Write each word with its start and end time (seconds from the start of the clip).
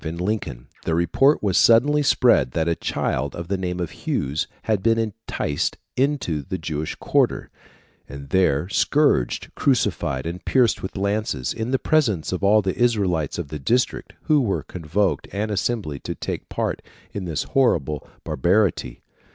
]In 0.03 0.17
1255, 0.17 0.19
in 0.19 0.29
Lincoln, 0.31 0.67
the 0.83 0.95
report 0.95 1.43
was 1.43 1.59
suddenly 1.59 2.01
spread 2.01 2.51
that 2.53 2.67
a 2.67 2.73
child 2.73 3.35
of 3.35 3.49
the 3.49 3.55
name 3.59 3.79
of 3.79 3.91
Hughes 3.91 4.47
had 4.63 4.81
been 4.81 4.97
enticed 4.97 5.77
into 5.95 6.41
the 6.41 6.57
Jewish 6.57 6.95
quarter, 6.95 7.51
and 8.09 8.29
there 8.29 8.67
scourged, 8.67 9.53
crucified, 9.53 10.25
and 10.25 10.43
pierced 10.43 10.81
with 10.81 10.97
lances, 10.97 11.53
in 11.53 11.69
the 11.69 11.77
presence 11.77 12.31
of 12.31 12.43
all 12.43 12.63
the 12.63 12.75
Israelites 12.75 13.37
of 13.37 13.49
the 13.49 13.59
district, 13.59 14.13
who 14.23 14.41
were 14.41 14.63
convoked 14.63 15.27
and 15.31 15.51
assembled 15.51 16.03
to 16.05 16.15
take 16.15 16.49
part 16.49 16.81
in 17.13 17.25
this 17.25 17.43
horrible 17.43 18.09
barbarity. 18.23 19.03